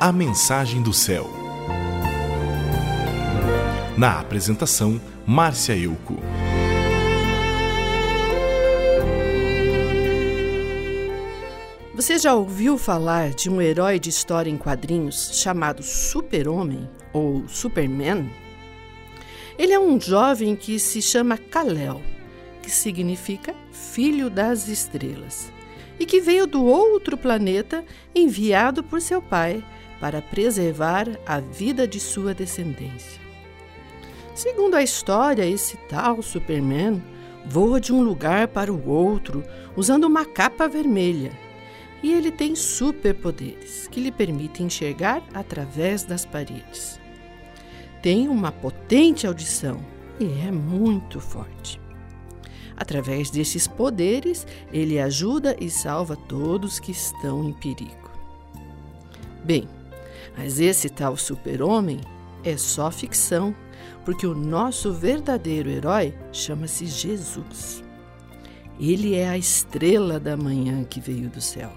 [0.00, 1.30] A Mensagem do Céu.
[3.96, 6.16] Na apresentação, Márcia Euco.
[11.94, 18.28] Você já ouviu falar de um herói de história em quadrinhos chamado Super-Homem ou Superman?
[19.56, 22.02] Ele é um jovem que se chama Kal-El,
[22.60, 25.52] que significa filho das estrelas,
[26.00, 29.64] e que veio do outro planeta enviado por seu pai
[30.04, 33.18] para preservar a vida de sua descendência.
[34.34, 37.02] Segundo a história, esse tal Superman
[37.46, 39.42] voa de um lugar para o outro
[39.74, 41.32] usando uma capa vermelha.
[42.02, 47.00] E ele tem superpoderes que lhe permitem enxergar através das paredes
[48.04, 49.82] tem uma potente audição
[50.20, 51.80] e é muito forte.
[52.76, 58.10] Através desses poderes, ele ajuda e salva todos que estão em perigo.
[59.42, 59.66] Bem,
[60.36, 62.00] mas esse tal super-homem
[62.42, 63.54] é só ficção,
[64.04, 67.82] porque o nosso verdadeiro herói chama-se Jesus.
[68.78, 71.72] Ele é a estrela da manhã que veio do céu.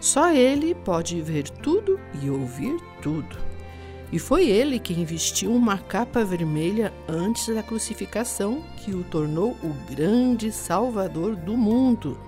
[0.00, 3.36] Só ele pode ver tudo e ouvir tudo.
[4.12, 9.72] E foi ele quem vestiu uma capa vermelha antes da crucificação que o tornou o
[9.94, 12.18] grande Salvador do mundo.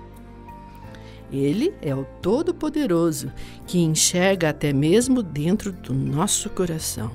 [1.33, 3.33] Ele é o Todo-Poderoso
[3.67, 7.11] que enxerga até mesmo dentro do nosso coração.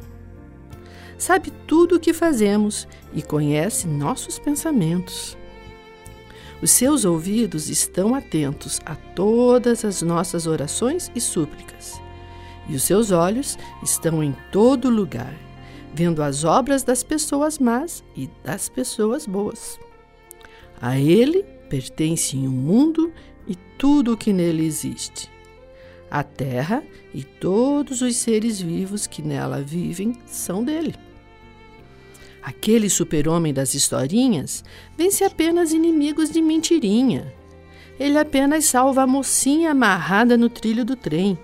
[1.16, 5.39] Sabe tudo o que fazemos e conhece nossos pensamentos.
[6.61, 12.00] Os seus ouvidos estão atentos a todas as nossas orações e súplicas
[12.69, 15.34] e os seus olhos estão em todo lugar,
[15.94, 19.80] vendo as obras das pessoas más e das pessoas boas.
[20.80, 23.12] A ele pertence o mundo
[23.48, 25.30] e tudo o que nele existe.
[26.10, 26.82] A terra
[27.14, 30.95] e todos os seres vivos que nela vivem são dele.
[32.42, 34.64] Aquele super-homem das historinhas
[34.96, 37.33] vence apenas inimigos de mentirinha.
[37.98, 41.39] Ele apenas salva a mocinha amarrada no trilho do trem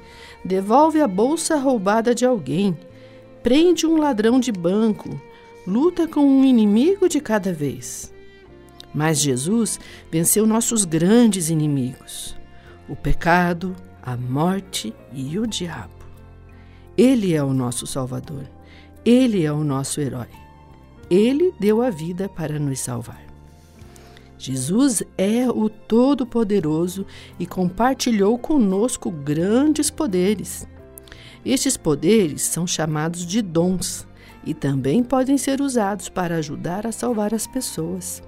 [0.45, 2.77] devolve a bolsa roubada de alguém,
[3.43, 5.21] prende um ladrão de banco,
[5.67, 8.14] luta com um inimigo de cada vez.
[8.95, 12.37] Mas Jesus venceu nossos grandes inimigos:
[12.89, 15.93] o pecado, a morte e o diabo.
[16.97, 18.45] Ele é o nosso Salvador,
[19.05, 20.29] ele é o nosso herói.
[21.11, 23.23] Ele deu a vida para nos salvar.
[24.39, 27.07] Jesus é o Todo-Poderoso
[27.39, 30.69] e compartilhou conosco grandes poderes.
[31.45, 34.07] Estes poderes são chamados de dons
[34.45, 38.23] e também podem ser usados para ajudar a salvar as pessoas.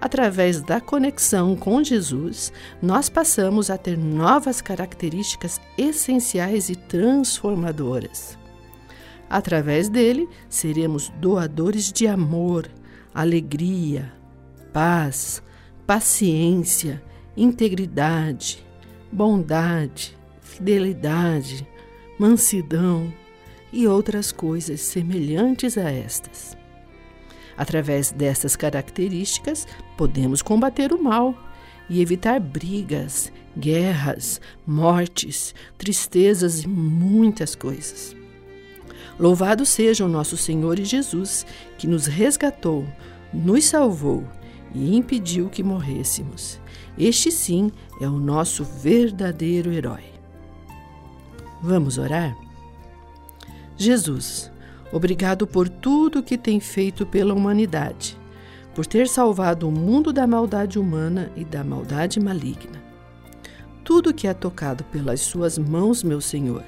[0.00, 2.50] Através da conexão com Jesus,
[2.80, 8.38] nós passamos a ter novas características essenciais e transformadoras.
[9.28, 12.66] Através dele, seremos doadores de amor,
[13.14, 14.10] alegria,
[14.72, 15.42] paz,
[15.86, 17.02] paciência,
[17.36, 18.64] integridade,
[19.12, 21.66] bondade, fidelidade,
[22.18, 23.12] mansidão
[23.72, 26.59] e outras coisas semelhantes a estas.
[27.60, 31.34] Através dessas características, podemos combater o mal
[31.90, 38.16] e evitar brigas, guerras, mortes, tristezas e muitas coisas.
[39.18, 41.44] Louvado seja o nosso Senhor e Jesus,
[41.76, 42.86] que nos resgatou,
[43.30, 44.24] nos salvou
[44.74, 46.58] e impediu que morrêssemos.
[46.96, 47.70] Este sim
[48.00, 50.04] é o nosso verdadeiro herói.
[51.60, 52.34] Vamos orar?
[53.76, 54.49] Jesus,
[54.92, 58.18] obrigado por tudo que tem feito pela humanidade,
[58.74, 62.82] por ter salvado o mundo da maldade humana e da maldade maligna.
[63.84, 66.64] Tudo que é tocado pelas suas mãos, meu Senhor,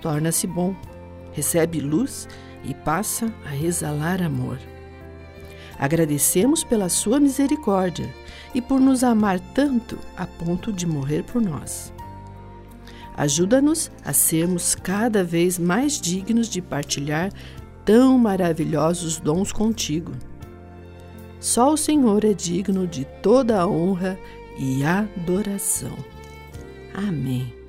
[0.00, 0.74] torna-se bom,
[1.32, 2.28] recebe luz
[2.64, 4.58] e passa a exalar amor.
[5.78, 8.12] Agradecemos pela sua misericórdia
[8.54, 11.92] e por nos amar tanto a ponto de morrer por nós.
[13.16, 17.32] Ajuda-nos a sermos cada vez mais dignos de partilhar
[17.84, 20.12] tão maravilhosos dons contigo.
[21.38, 24.18] Só o Senhor é digno de toda a honra
[24.58, 25.96] e adoração.
[26.94, 27.59] Amém.